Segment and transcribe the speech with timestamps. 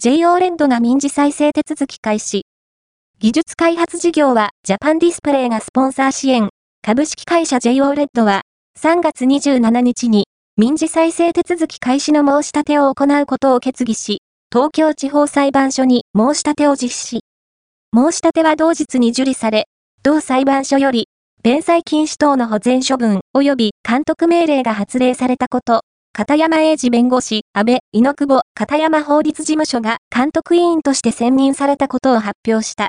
[0.00, 2.46] JO レンドが民事再生手続き開始。
[3.18, 6.50] 技術開発事業はジャパンディスプレイがスポンサー支援。
[6.82, 8.42] 株式会社 JO レッドは
[8.78, 10.26] 3月27日に
[10.56, 14.22] 民事再生手続き開始の申し立てを行うことを決議し、
[14.52, 17.24] 東京地方裁判所に申し立てを実施。
[17.92, 19.64] 申し立ては同日に受理され、
[20.04, 21.08] 同裁判所より、
[21.42, 25.80] 弁済禁止等の保全処分及び監督命令が発令されたこと、
[26.12, 32.86] 片山英二弁護士、安倍、猪久保、片山法律事務所が監督委員として選任されたことを発表した。